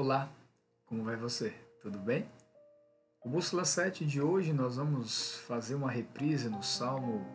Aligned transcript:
Olá, 0.00 0.32
como 0.86 1.04
vai 1.04 1.14
você? 1.14 1.50
Tudo 1.82 1.98
bem? 1.98 2.26
O 3.22 3.28
Bússola 3.28 3.66
7 3.66 4.06
de 4.06 4.18
hoje 4.18 4.50
nós 4.50 4.76
vamos 4.76 5.34
fazer 5.40 5.74
uma 5.74 5.90
reprise 5.90 6.48
no 6.48 6.62
Salmo 6.62 7.26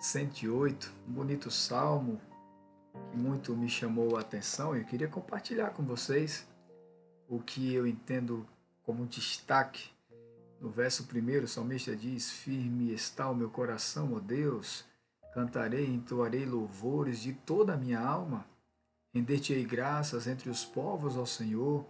108, 0.00 0.92
um 1.06 1.12
bonito 1.12 1.52
salmo 1.52 2.20
que 3.08 3.16
muito 3.16 3.56
me 3.56 3.68
chamou 3.68 4.16
a 4.16 4.22
atenção 4.22 4.74
e 4.74 4.80
eu 4.80 4.86
queria 4.86 5.06
compartilhar 5.06 5.70
com 5.70 5.84
vocês 5.84 6.48
o 7.28 7.38
que 7.38 7.72
eu 7.72 7.86
entendo 7.86 8.44
como 8.82 9.06
destaque. 9.06 9.88
No 10.60 10.70
verso 10.70 11.04
primeiro, 11.04 11.44
o 11.44 11.48
salmista 11.48 11.94
diz: 11.94 12.28
Firme 12.28 12.92
está 12.92 13.30
o 13.30 13.36
meu 13.36 13.50
coração, 13.50 14.14
ó 14.16 14.18
Deus, 14.18 14.84
cantarei 15.32 15.86
entoarei 15.86 16.44
louvores 16.44 17.22
de 17.22 17.34
toda 17.34 17.74
a 17.74 17.76
minha 17.76 18.00
alma. 18.00 18.44
Render-te-ei 19.14 19.64
graças 19.64 20.26
entre 20.26 20.50
os 20.50 20.64
povos, 20.64 21.16
ó 21.16 21.24
Senhor. 21.24 21.86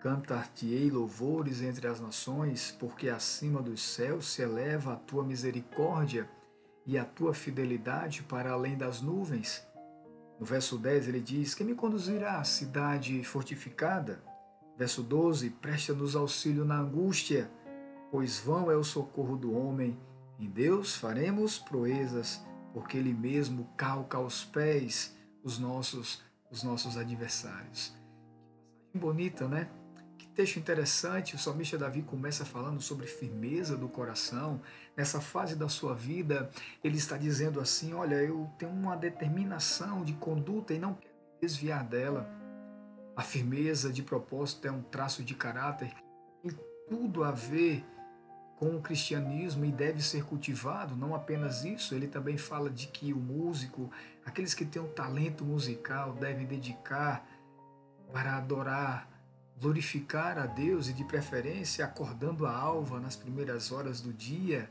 Cantar-te-ei 0.00 0.90
louvores 0.90 1.60
entre 1.60 1.86
as 1.86 2.00
nações, 2.00 2.74
porque 2.80 3.10
acima 3.10 3.62
dos 3.62 3.82
céus 3.82 4.32
se 4.32 4.42
eleva 4.42 4.94
a 4.94 4.96
tua 4.96 5.22
misericórdia 5.22 6.28
e 6.86 6.96
a 6.98 7.04
tua 7.04 7.34
fidelidade 7.34 8.22
para 8.22 8.50
além 8.50 8.76
das 8.76 9.02
nuvens. 9.02 9.64
No 10.40 10.46
verso 10.46 10.78
10 10.78 11.08
ele 11.08 11.20
diz: 11.20 11.54
Quem 11.54 11.66
me 11.66 11.74
conduzirá 11.74 12.38
à 12.38 12.44
cidade 12.44 13.22
fortificada? 13.22 14.24
Verso 14.76 15.02
12: 15.02 15.50
Presta-nos 15.50 16.16
auxílio 16.16 16.64
na 16.64 16.78
angústia, 16.78 17.50
pois 18.10 18.40
vão 18.40 18.70
é 18.70 18.76
o 18.76 18.82
socorro 18.82 19.36
do 19.36 19.54
homem. 19.54 20.00
Em 20.40 20.48
Deus 20.48 20.96
faremos 20.96 21.58
proezas, 21.58 22.42
porque 22.72 22.96
Ele 22.96 23.12
mesmo 23.12 23.68
calca 23.76 24.16
aos 24.16 24.44
pés 24.44 25.14
os 25.42 25.58
nossos, 25.58 26.22
os 26.50 26.62
nossos 26.62 26.96
adversários. 26.96 27.94
Que 28.90 28.98
bonita, 28.98 29.48
né? 29.48 29.68
Que 30.18 30.28
texto 30.28 30.58
interessante. 30.58 31.34
O 31.34 31.38
salmista 31.38 31.78
Davi 31.78 32.02
começa 32.02 32.44
falando 32.44 32.80
sobre 32.80 33.06
firmeza 33.06 33.76
do 33.76 33.88
coração. 33.88 34.60
Nessa 34.96 35.20
fase 35.20 35.56
da 35.56 35.68
sua 35.68 35.94
vida, 35.94 36.50
ele 36.84 36.98
está 36.98 37.16
dizendo 37.16 37.60
assim: 37.60 37.94
Olha, 37.94 38.16
eu 38.16 38.50
tenho 38.58 38.72
uma 38.72 38.96
determinação 38.96 40.04
de 40.04 40.12
conduta 40.14 40.74
e 40.74 40.78
não 40.78 40.94
quero 40.94 41.14
me 41.14 41.40
desviar 41.40 41.84
dela. 41.84 42.30
A 43.16 43.22
firmeza 43.22 43.92
de 43.92 44.02
propósito 44.02 44.66
é 44.66 44.70
um 44.70 44.82
traço 44.82 45.22
de 45.22 45.34
caráter 45.34 45.92
que 46.42 46.48
tem 46.48 46.58
tudo 46.88 47.24
a 47.24 47.30
ver 47.30 47.84
o 48.68 48.80
cristianismo 48.80 49.64
e 49.64 49.72
deve 49.72 50.02
ser 50.02 50.24
cultivado. 50.24 50.94
Não 50.94 51.14
apenas 51.14 51.64
isso, 51.64 51.94
ele 51.94 52.06
também 52.06 52.36
fala 52.36 52.70
de 52.70 52.86
que 52.86 53.12
o 53.12 53.16
músico, 53.16 53.90
aqueles 54.24 54.54
que 54.54 54.64
têm 54.64 54.80
um 54.80 54.88
talento 54.88 55.44
musical, 55.44 56.12
devem 56.12 56.46
dedicar 56.46 57.26
para 58.12 58.36
adorar, 58.36 59.08
glorificar 59.58 60.38
a 60.38 60.46
Deus 60.46 60.88
e, 60.88 60.92
de 60.92 61.04
preferência, 61.04 61.84
acordando 61.84 62.46
a 62.46 62.54
alva 62.54 63.00
nas 63.00 63.16
primeiras 63.16 63.72
horas 63.72 64.00
do 64.00 64.12
dia. 64.12 64.70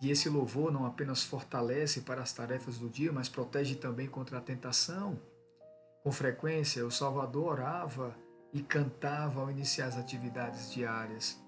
E 0.00 0.10
esse 0.10 0.28
louvor 0.28 0.70
não 0.70 0.84
apenas 0.84 1.24
fortalece 1.24 2.02
para 2.02 2.22
as 2.22 2.32
tarefas 2.32 2.78
do 2.78 2.88
dia, 2.88 3.10
mas 3.10 3.28
protege 3.28 3.74
também 3.74 4.06
contra 4.06 4.38
a 4.38 4.40
tentação. 4.40 5.18
Com 6.02 6.12
frequência, 6.12 6.86
o 6.86 6.90
Salvador 6.90 7.52
orava 7.52 8.25
e 8.56 8.62
cantava 8.62 9.42
ao 9.42 9.50
iniciar 9.50 9.84
as 9.88 9.98
atividades 9.98 10.72
diárias. 10.72 11.38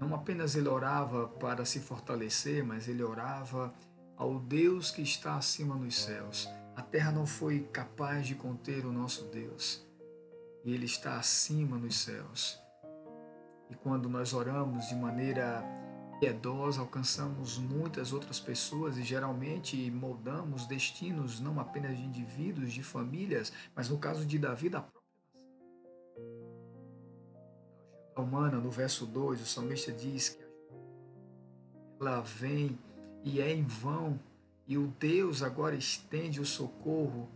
Não 0.00 0.14
apenas 0.14 0.56
ele 0.56 0.68
orava 0.68 1.28
para 1.28 1.66
se 1.66 1.80
fortalecer, 1.80 2.64
mas 2.64 2.88
ele 2.88 3.02
orava 3.02 3.74
ao 4.16 4.40
Deus 4.40 4.90
que 4.90 5.02
está 5.02 5.36
acima 5.36 5.74
nos 5.74 5.96
céus. 5.98 6.48
A 6.74 6.80
terra 6.80 7.12
não 7.12 7.26
foi 7.26 7.60
capaz 7.60 8.26
de 8.26 8.34
conter 8.34 8.86
o 8.86 8.92
nosso 8.92 9.26
Deus, 9.26 9.86
e 10.64 10.72
ele 10.72 10.86
está 10.86 11.18
acima 11.18 11.76
nos 11.76 11.98
céus. 11.98 12.58
E 13.68 13.74
quando 13.74 14.08
nós 14.08 14.32
oramos 14.32 14.88
de 14.88 14.94
maneira 14.94 15.62
piedosa, 16.20 16.80
alcançamos 16.80 17.58
muitas 17.58 18.14
outras 18.14 18.40
pessoas 18.40 18.96
e 18.96 19.02
geralmente 19.02 19.90
moldamos 19.90 20.66
destinos 20.66 21.38
não 21.38 21.60
apenas 21.60 21.98
de 21.98 22.02
indivíduos, 22.02 22.72
de 22.72 22.82
famílias, 22.82 23.52
mas 23.76 23.90
no 23.90 23.98
caso 23.98 24.24
de 24.24 24.38
Davi, 24.38 24.70
da 24.70 24.80
própria 24.80 25.03
humana, 28.16 28.58
no 28.58 28.70
verso 28.70 29.06
2, 29.06 29.42
o 29.42 29.46
salmista 29.46 29.92
diz 29.92 30.30
que 30.30 30.44
ela 32.00 32.20
vem 32.20 32.78
e 33.22 33.40
é 33.40 33.52
em 33.52 33.62
vão, 33.64 34.18
e 34.66 34.76
o 34.76 34.88
Deus 34.98 35.42
agora 35.42 35.74
estende 35.74 36.40
o 36.40 36.44
socorro. 36.44 37.28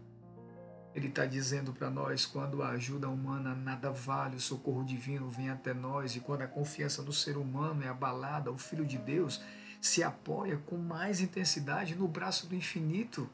Ele 0.95 1.09
está 1.09 1.25
dizendo 1.25 1.73
para 1.73 1.91
nós: 1.91 2.27
quando 2.27 2.63
a 2.63 2.71
ajuda 2.71 3.09
humana 3.09 3.55
nada 3.55 3.91
vale, 3.91 4.37
o 4.37 4.41
socorro 4.41 4.85
divino 4.85 5.29
vem 5.29 5.51
até 5.51 5.73
nós, 5.73 6.17
e 6.17 6.21
quando 6.21 6.43
a 6.43 6.49
confiança 6.49 7.03
no 7.03 7.13
ser 7.13 7.37
humano 7.37 7.83
é 7.83 7.89
abalada, 7.89 8.51
o 8.51 8.59
Filho 8.59 8.85
de 8.85 8.99
Deus 8.99 9.41
se 9.81 10.03
apoia 10.03 10.57
com 10.67 10.77
mais 10.77 11.21
intensidade 11.21 11.95
no 11.95 12.09
braço 12.09 12.47
do 12.49 12.55
infinito. 12.55 13.29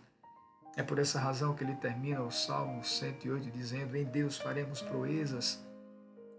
É 0.77 0.83
por 0.83 0.99
essa 0.99 1.21
razão 1.21 1.55
que 1.55 1.63
ele 1.63 1.77
termina 1.77 2.23
o 2.23 2.31
Salmo 2.31 2.85
108 2.85 3.51
dizendo: 3.51 3.97
Em 3.97 4.05
Deus 4.05 4.37
faremos 4.37 4.83
proezas. 4.83 5.65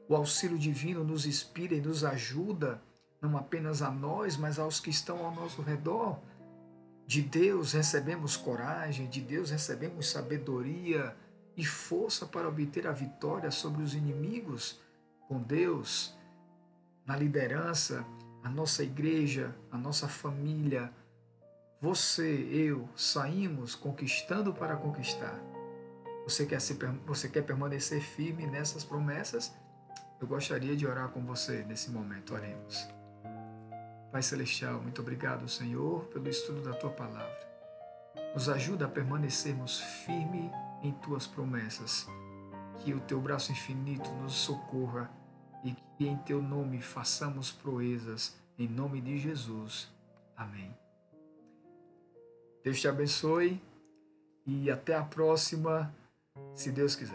O 0.08 0.16
auxílio 0.16 0.58
divino 0.58 1.04
nos 1.04 1.26
inspira 1.26 1.74
e 1.74 1.82
nos 1.82 2.04
ajuda, 2.04 2.82
não 3.22 3.38
apenas 3.38 3.82
a 3.82 3.90
nós, 3.90 4.38
mas 4.38 4.60
aos 4.60 4.80
que 4.80 4.90
estão 4.90 5.26
ao 5.26 5.34
nosso 5.34 5.62
redor. 5.62 6.20
De 7.08 7.22
Deus 7.22 7.74
recebemos 7.74 8.36
coragem, 8.36 9.08
de 9.08 9.22
Deus 9.22 9.52
recebemos 9.52 10.10
sabedoria 10.10 11.16
e 11.56 11.66
força 11.66 12.26
para 12.26 12.48
obter 12.48 12.88
a 12.88 12.92
vitória 12.92 13.50
sobre 13.52 13.82
os 13.82 13.94
inimigos. 13.94 14.80
Com 15.28 15.42
Deus, 15.42 16.16
na 17.06 17.16
liderança, 17.16 18.06
a 18.44 18.50
nossa 18.50 18.84
igreja, 18.84 19.56
a 19.72 19.78
nossa 19.78 20.08
família, 20.08 20.92
você, 21.82 22.48
eu, 22.52 22.90
saímos 22.96 23.76
conquistando 23.76 24.54
para 24.54 24.76
conquistar. 24.76 25.40
Você 26.24 26.46
quer, 26.46 26.60
se, 26.60 26.74
você 27.06 27.30
quer 27.30 27.44
permanecer 27.44 28.02
firme 28.02 28.48
nessas 28.48 28.84
promessas? 28.84 29.54
Eu 30.20 30.28
gostaria 30.28 30.76
de 30.76 30.88
orar 30.88 31.10
com 31.10 31.24
você 31.24 31.64
nesse 31.64 31.92
momento. 31.92 32.34
Oremos. 32.34 32.88
Pai 34.12 34.24
Celestial, 34.24 34.82
muito 34.82 35.02
obrigado, 35.02 35.48
Senhor, 35.48 36.06
pelo 36.06 36.30
estudo 36.30 36.62
da 36.62 36.74
tua 36.74 36.90
palavra. 36.90 37.46
Nos 38.34 38.50
ajuda 38.50 38.86
a 38.86 38.90
permanecermos 38.90 39.82
firmes 40.06 40.50
em 40.82 40.92
tuas 40.94 41.28
promessas. 41.28 42.08
Que 42.80 42.94
o 42.94 43.00
teu 43.02 43.20
braço 43.20 43.52
infinito 43.52 44.10
nos 44.14 44.34
socorra 44.34 45.12
e 45.64 45.74
que 45.98 46.08
em 46.08 46.18
teu 46.18 46.42
nome 46.42 46.82
façamos 46.82 47.52
proezas. 47.52 48.36
Em 48.58 48.68
nome 48.68 49.02
de 49.02 49.18
Jesus. 49.18 49.92
Amém. 50.36 50.85
Deus 52.66 52.82
te 52.82 52.88
abençoe 52.88 53.62
e 54.44 54.72
até 54.72 54.96
a 54.96 55.04
próxima, 55.04 55.94
se 56.56 56.72
Deus 56.72 56.96
quiser. 56.96 57.14